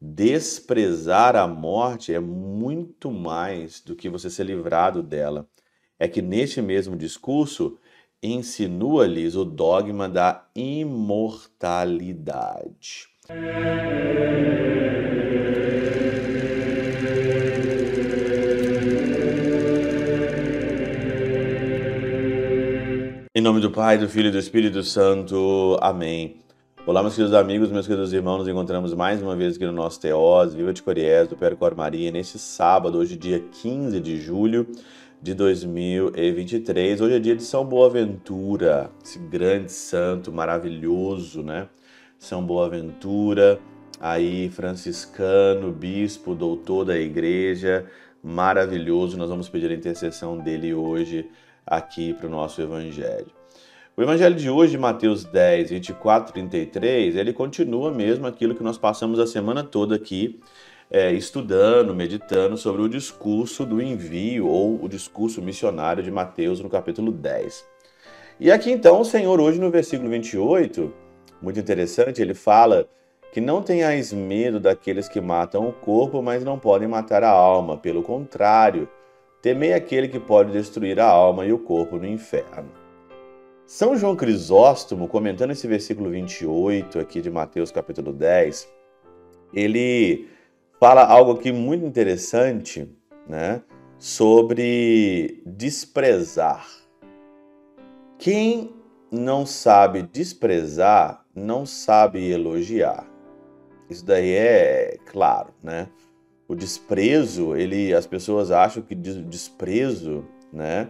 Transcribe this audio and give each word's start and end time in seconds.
desprezar 0.00 1.36
a 1.36 1.46
morte 1.46 2.14
é 2.14 2.20
muito 2.20 3.10
mais 3.10 3.80
do 3.80 3.96
que 3.96 4.08
você 4.08 4.30
ser 4.30 4.44
livrado 4.44 5.02
dela. 5.02 5.48
É 5.98 6.06
que 6.06 6.22
neste 6.22 6.62
mesmo 6.62 6.96
discurso 6.96 7.76
insinua-lhes 8.22 9.34
o 9.34 9.44
dogma 9.44 10.08
da 10.08 10.46
imortalidade. 10.54 13.08
Em 23.34 23.40
nome 23.40 23.60
do 23.60 23.70
Pai, 23.70 23.98
do 23.98 24.08
Filho 24.08 24.28
e 24.28 24.32
do 24.32 24.38
Espírito 24.38 24.82
Santo. 24.82 25.76
Amém. 25.80 26.40
Olá, 26.88 27.02
meus 27.02 27.14
queridos 27.14 27.34
amigos, 27.34 27.70
meus 27.70 27.86
queridos 27.86 28.14
irmãos, 28.14 28.38
nos 28.38 28.48
encontramos 28.48 28.94
mais 28.94 29.20
uma 29.22 29.36
vez 29.36 29.56
aqui 29.56 29.66
no 29.66 29.72
nosso 29.72 30.00
Teós, 30.00 30.54
Viva 30.54 30.72
de 30.72 30.82
Coriés, 30.82 31.28
do 31.28 31.36
Percor 31.36 31.76
Maria, 31.76 32.10
neste 32.10 32.38
sábado, 32.38 32.96
hoje 32.96 33.14
dia 33.14 33.44
15 33.60 34.00
de 34.00 34.18
julho 34.18 34.66
de 35.20 35.34
2023. 35.34 37.02
Hoje 37.02 37.14
é 37.14 37.18
dia 37.18 37.36
de 37.36 37.42
São 37.42 37.66
Boaventura, 37.66 38.90
esse 39.04 39.18
grande 39.18 39.70
santo 39.70 40.32
maravilhoso, 40.32 41.42
né? 41.42 41.68
São 42.18 42.42
Boaventura, 42.42 43.60
aí 44.00 44.48
franciscano, 44.48 45.70
bispo, 45.70 46.34
doutor 46.34 46.86
da 46.86 46.98
igreja, 46.98 47.84
maravilhoso. 48.22 49.18
Nós 49.18 49.28
vamos 49.28 49.46
pedir 49.46 49.70
a 49.70 49.74
intercessão 49.74 50.38
dele 50.38 50.72
hoje 50.72 51.28
aqui 51.66 52.14
para 52.14 52.28
o 52.28 52.30
nosso 52.30 52.62
evangelho. 52.62 53.37
O 53.98 54.02
evangelho 54.02 54.36
de 54.36 54.48
hoje, 54.48 54.78
Mateus 54.78 55.24
10, 55.24 55.70
24, 55.70 56.32
33, 56.32 57.16
ele 57.16 57.32
continua 57.32 57.90
mesmo 57.90 58.28
aquilo 58.28 58.54
que 58.54 58.62
nós 58.62 58.78
passamos 58.78 59.18
a 59.18 59.26
semana 59.26 59.64
toda 59.64 59.96
aqui 59.96 60.38
é, 60.88 61.10
estudando, 61.10 61.92
meditando 61.96 62.56
sobre 62.56 62.80
o 62.80 62.88
discurso 62.88 63.66
do 63.66 63.82
envio 63.82 64.46
ou 64.46 64.80
o 64.80 64.88
discurso 64.88 65.42
missionário 65.42 66.00
de 66.00 66.12
Mateus 66.12 66.60
no 66.60 66.70
capítulo 66.70 67.10
10. 67.10 67.66
E 68.38 68.52
aqui 68.52 68.70
então 68.70 69.00
o 69.00 69.04
Senhor, 69.04 69.40
hoje 69.40 69.58
no 69.58 69.68
versículo 69.68 70.08
28, 70.10 70.94
muito 71.42 71.58
interessante, 71.58 72.22
ele 72.22 72.34
fala 72.34 72.86
que 73.32 73.40
não 73.40 73.62
tenhais 73.62 74.12
medo 74.12 74.60
daqueles 74.60 75.08
que 75.08 75.20
matam 75.20 75.68
o 75.68 75.72
corpo, 75.72 76.22
mas 76.22 76.44
não 76.44 76.56
podem 76.56 76.86
matar 76.86 77.24
a 77.24 77.30
alma. 77.30 77.76
Pelo 77.76 78.04
contrário, 78.04 78.88
temei 79.42 79.72
aquele 79.72 80.06
que 80.06 80.20
pode 80.20 80.52
destruir 80.52 81.00
a 81.00 81.08
alma 81.08 81.44
e 81.44 81.52
o 81.52 81.58
corpo 81.58 81.96
no 81.96 82.06
inferno. 82.06 82.86
São 83.68 83.98
João 83.98 84.16
Crisóstomo, 84.16 85.06
comentando 85.06 85.50
esse 85.50 85.68
versículo 85.68 86.08
28 86.08 86.98
aqui 86.98 87.20
de 87.20 87.30
Mateus 87.30 87.70
capítulo 87.70 88.14
10, 88.14 88.66
ele 89.52 90.26
fala 90.80 91.04
algo 91.04 91.32
aqui 91.32 91.52
muito 91.52 91.84
interessante, 91.84 92.90
né, 93.28 93.60
sobre 93.98 95.42
desprezar. 95.44 96.66
Quem 98.18 98.74
não 99.12 99.44
sabe 99.44 100.00
desprezar, 100.00 101.26
não 101.34 101.66
sabe 101.66 102.26
elogiar. 102.26 103.06
Isso 103.90 104.02
daí 104.02 104.30
é 104.30 104.96
claro, 105.04 105.52
né? 105.62 105.90
O 106.48 106.54
desprezo, 106.54 107.54
ele, 107.54 107.92
as 107.92 108.06
pessoas 108.06 108.50
acham 108.50 108.82
que 108.82 108.94
desprezo, 108.94 110.24
né, 110.50 110.88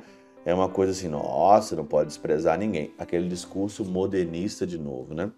é 0.48 0.54
uma 0.54 0.70
coisa 0.70 0.92
assim, 0.92 1.08
nossa, 1.08 1.76
não 1.76 1.84
pode 1.84 2.08
desprezar 2.08 2.58
ninguém. 2.58 2.94
Aquele 2.96 3.28
discurso 3.28 3.84
modernista 3.84 4.66
de 4.66 4.78
novo, 4.78 5.12
né? 5.12 5.30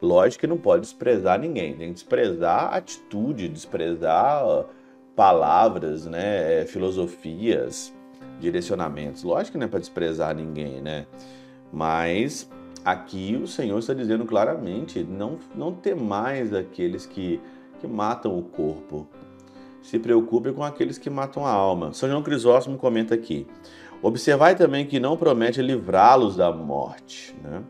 Lógico 0.00 0.40
que 0.40 0.46
não 0.46 0.56
pode 0.56 0.80
desprezar 0.80 1.38
ninguém, 1.38 1.76
tem 1.76 1.88
que 1.88 1.92
desprezar 1.92 2.72
atitude, 2.72 3.46
desprezar 3.46 4.64
palavras, 5.14 6.06
né? 6.06 6.62
É, 6.62 6.64
filosofias, 6.64 7.92
direcionamentos. 8.40 9.22
Lógico 9.22 9.52
que 9.52 9.58
não 9.58 9.66
é 9.66 9.68
para 9.68 9.80
desprezar 9.80 10.34
ninguém, 10.34 10.80
né? 10.80 11.04
Mas 11.70 12.50
aqui 12.82 13.36
o 13.36 13.46
Senhor 13.46 13.78
está 13.78 13.92
dizendo 13.92 14.24
claramente: 14.24 15.04
não, 15.04 15.38
não 15.54 15.76
mais 15.94 16.54
aqueles 16.54 17.04
que, 17.04 17.38
que 17.82 17.86
matam 17.86 18.38
o 18.38 18.42
corpo. 18.42 19.06
Se 19.84 19.98
preocupe 19.98 20.50
com 20.50 20.64
aqueles 20.64 20.96
que 20.96 21.10
matam 21.10 21.44
a 21.44 21.50
alma. 21.50 21.92
São 21.92 22.08
João 22.08 22.22
Crisóstomo 22.22 22.78
comenta 22.78 23.14
aqui. 23.14 23.46
Observai 24.00 24.56
também 24.56 24.86
que 24.86 24.98
não 24.98 25.14
promete 25.14 25.60
livrá-los 25.60 26.36
da 26.36 26.50
morte, 26.50 27.36
né? 27.42 27.62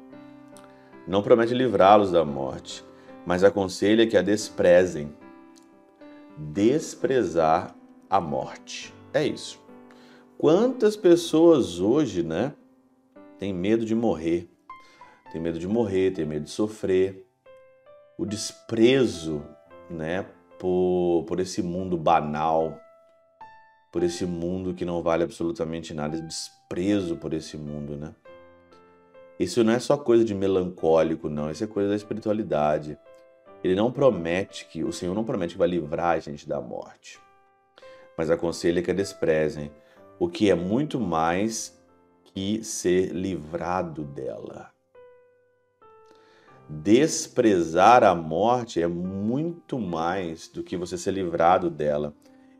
Não 1.09 1.23
promete 1.23 1.53
livrá-los 1.53 2.13
da 2.13 2.25
morte, 2.25 2.85
mas 3.27 3.43
aconselha 3.43 4.07
que 4.07 4.17
a 4.17 4.23
desprezem. 4.23 5.13
Desprezar 6.39 7.75
a 8.09 8.21
morte. 8.21 8.95
É 9.13 9.27
isso. 9.27 9.61
Quantas 10.39 10.97
pessoas 10.97 11.81
hoje, 11.81 12.23
né, 12.23 12.55
têm 13.41 13.53
medo 13.53 13.85
de 13.85 13.95
morrer? 13.95 14.49
Tem 15.33 15.41
medo 15.41 15.59
de 15.59 15.67
morrer, 15.67 16.13
tem 16.13 16.25
medo 16.25 16.45
de 16.45 16.51
sofrer. 16.51 17.27
O 18.17 18.25
desprezo, 18.25 19.43
né, 19.91 20.27
por, 20.59 21.25
por 21.27 21.41
esse 21.41 21.63
mundo 21.63 21.97
banal, 21.97 22.79
por 23.93 24.03
esse 24.03 24.27
mundo 24.27 24.75
que 24.75 24.85
não 24.85 25.03
vale 25.03 25.23
absolutamente 25.25 25.95
nada, 25.95 26.21
desprezo 26.21 27.17
por 27.17 27.33
esse 27.33 27.57
mundo, 27.57 27.97
né? 27.97 28.15
Isso 29.39 29.65
não 29.65 29.73
é 29.73 29.79
só 29.79 29.97
coisa 29.97 30.25
de 30.25 30.35
melancólico, 30.35 31.29
não, 31.29 31.51
isso 31.51 31.65
é 31.65 31.67
coisa 31.67 31.91
da 31.91 31.97
espiritualidade. 31.97 32.99
Ele 33.63 33.75
não 33.75 33.91
promete 33.91 34.67
que, 34.67 34.85
o 34.85 34.93
Senhor 34.93 35.15
não 35.15 35.25
promete 35.25 35.55
que 35.55 35.59
vai 35.59 35.69
livrar 35.69 36.17
a 36.17 36.19
gente 36.19 36.49
da 36.49 36.61
morte, 36.61 37.19
mas 38.17 38.31
aconselha 38.31 38.83
que 38.83 38.91
a 38.91 38.95
desprezem, 38.95 39.73
o 40.19 40.29
que 40.29 40.51
é 40.51 40.55
muito 40.55 41.01
mais 41.01 41.81
que 42.25 42.63
ser 42.65 43.13
livrado 43.13 44.05
dela. 44.05 44.74
Desprezar 46.69 48.03
a 48.03 48.15
morte 48.15 48.81
é 48.81 48.89
muito 48.89 49.79
mais 49.79 50.49
do 50.49 50.63
que 50.63 50.77
você 50.77 50.97
ser 50.97 51.13
livrado 51.13 51.69
dela 51.69 52.15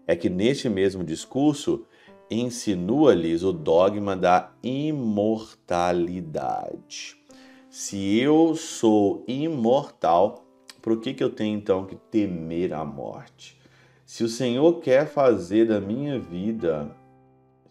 é 0.07 0.15
que 0.15 0.29
neste 0.29 0.69
mesmo 0.69 1.03
discurso 1.03 1.87
insinua-lhes 2.31 3.43
o 3.43 3.53
dogma 3.53 4.15
da 4.15 4.53
imortalidade. 4.63 7.17
Se 7.71 8.19
eu 8.19 8.55
sou 8.55 9.25
imortal, 9.27 10.45
por 10.83 11.01
que, 11.01 11.15
que 11.15 11.25
eu 11.25 11.31
tenho 11.31 11.57
então 11.57 11.87
que 11.87 11.97
temer 11.97 12.75
a 12.75 12.85
morte? 12.85 13.59
Se 14.05 14.23
o 14.23 14.29
Senhor 14.29 14.81
quer 14.81 15.07
fazer 15.07 15.67
da 15.67 15.81
minha 15.81 16.21
vida, 16.21 16.95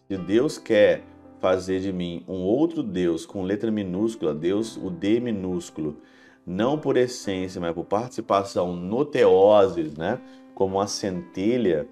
se 0.08 0.18
Deus 0.18 0.58
quer 0.58 1.04
fazer 1.40 1.80
de 1.80 1.92
mim 1.92 2.24
um 2.26 2.42
outro 2.42 2.82
Deus 2.82 3.24
com 3.24 3.42
letra 3.42 3.70
minúscula, 3.70 4.34
Deus, 4.34 4.76
o 4.76 4.90
D 4.90 5.20
minúsculo, 5.20 5.98
não 6.46 6.78
por 6.78 6.96
essência, 6.96 7.60
mas 7.60 7.72
por 7.72 7.84
participação 7.84 8.74
no 8.74 9.04
teoses, 9.04 9.96
né? 9.96 10.20
Como 10.54 10.76
uma 10.76 10.86
centelha 10.86 11.88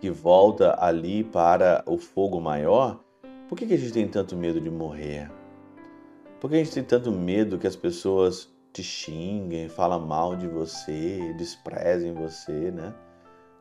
que 0.00 0.10
volta 0.10 0.76
ali 0.78 1.24
para 1.24 1.82
o 1.86 1.98
fogo 1.98 2.40
maior, 2.40 3.00
por 3.48 3.56
que, 3.56 3.66
que 3.66 3.74
a 3.74 3.78
gente 3.78 3.92
tem 3.92 4.08
tanto 4.08 4.36
medo 4.36 4.60
de 4.60 4.70
morrer? 4.70 5.30
Por 6.40 6.48
que 6.48 6.56
a 6.56 6.58
gente 6.58 6.72
tem 6.72 6.84
tanto 6.84 7.10
medo 7.10 7.58
que 7.58 7.66
as 7.66 7.76
pessoas 7.76 8.50
te 8.72 8.82
xinguem, 8.82 9.68
falam 9.68 10.06
mal 10.06 10.36
de 10.36 10.46
você, 10.46 11.34
desprezem 11.36 12.14
você, 12.14 12.70
né? 12.70 12.94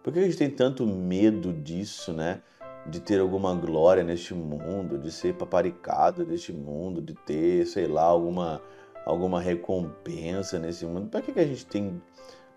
Por 0.03 0.13
que 0.13 0.19
a 0.19 0.23
gente 0.23 0.37
tem 0.37 0.49
tanto 0.49 0.85
medo 0.85 1.51
disso, 1.51 2.13
né? 2.13 2.41
De 2.85 2.99
ter 2.99 3.19
alguma 3.19 3.53
glória 3.53 4.03
neste 4.03 4.33
mundo, 4.33 4.97
de 4.97 5.11
ser 5.11 5.33
paparicado 5.35 6.25
neste 6.25 6.53
mundo, 6.53 7.01
de 7.01 7.13
ter, 7.13 7.65
sei 7.65 7.87
lá, 7.87 8.03
alguma, 8.03 8.61
alguma 9.09 9.41
recompensa 9.41 10.59
nesse 10.59 10.85
mundo. 10.85 11.09
Por 11.09 11.21
que, 11.21 11.31
que 11.31 11.39
a 11.39 11.47
gente 11.47 11.65
tem. 11.65 12.01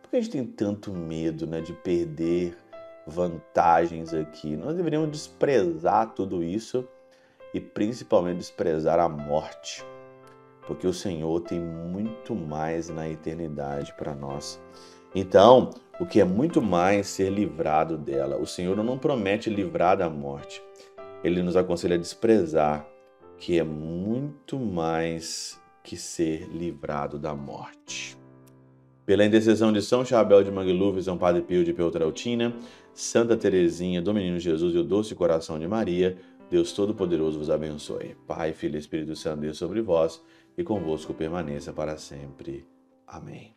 Por 0.02 0.10
que 0.10 0.16
a 0.16 0.20
gente 0.20 0.32
tem 0.32 0.44
tanto 0.44 0.92
medo, 0.92 1.46
né? 1.46 1.60
De 1.60 1.72
perder 1.72 2.56
vantagens 3.06 4.14
aqui. 4.14 4.56
Nós 4.56 4.76
deveríamos 4.76 5.10
desprezar 5.10 6.12
tudo 6.14 6.42
isso 6.42 6.86
e 7.52 7.60
principalmente 7.60 8.38
desprezar 8.38 8.98
a 8.98 9.08
morte, 9.08 9.84
porque 10.66 10.86
o 10.86 10.92
Senhor 10.92 11.40
tem 11.40 11.60
muito 11.60 12.34
mais 12.34 12.88
na 12.88 13.08
eternidade 13.08 13.92
para 13.94 14.14
nós. 14.14 14.60
Então, 15.14 15.70
o 16.00 16.06
que 16.06 16.20
é 16.20 16.24
muito 16.24 16.62
mais 16.62 17.08
ser 17.08 17.30
livrado 17.30 17.98
dela. 17.98 18.38
O 18.38 18.46
Senhor 18.46 18.76
não 18.82 18.98
promete 18.98 19.50
livrar 19.50 19.96
da 19.96 20.08
morte. 20.08 20.62
Ele 21.22 21.42
nos 21.42 21.56
aconselha 21.56 21.96
a 21.96 21.98
desprezar, 21.98 22.88
que 23.36 23.58
é 23.58 23.62
muito 23.62 24.58
mais 24.58 25.60
que 25.82 25.96
ser 25.96 26.48
livrado 26.48 27.18
da 27.18 27.34
morte. 27.34 28.16
Pela 29.04 29.24
intercessão 29.24 29.72
de 29.72 29.82
São 29.82 30.04
Chabel 30.04 30.44
de 30.44 30.50
Mangluf, 30.50 31.02
São 31.02 31.18
Padre 31.18 31.42
Pio 31.42 31.64
de 31.64 31.72
Peltrautina, 31.72 32.54
Santa 32.94 33.36
Teresinha, 33.36 34.00
do 34.00 34.14
Menino 34.14 34.38
Jesus 34.38 34.74
e 34.74 34.78
o 34.78 34.84
Doce 34.84 35.14
Coração 35.14 35.58
de 35.58 35.66
Maria, 35.66 36.16
Deus 36.48 36.72
Todo-Poderoso 36.72 37.38
vos 37.38 37.50
abençoe. 37.50 38.14
Pai, 38.26 38.52
Filho 38.52 38.76
e 38.76 38.78
Espírito 38.78 39.16
Santo, 39.16 39.40
Deus 39.40 39.58
sobre 39.58 39.80
vós 39.80 40.22
e 40.56 40.62
convosco 40.62 41.14
permaneça 41.14 41.72
para 41.72 41.96
sempre. 41.96 42.66
Amém. 43.06 43.56